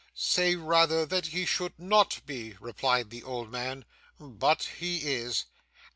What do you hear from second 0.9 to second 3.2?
that he should not be,' replied